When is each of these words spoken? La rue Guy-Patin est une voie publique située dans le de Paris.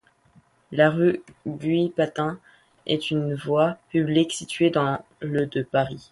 La 0.71 0.89
rue 0.89 1.21
Guy-Patin 1.45 2.39
est 2.87 3.11
une 3.11 3.35
voie 3.35 3.77
publique 3.91 4.33
située 4.33 4.71
dans 4.71 4.97
le 5.19 5.45
de 5.45 5.61
Paris. 5.61 5.99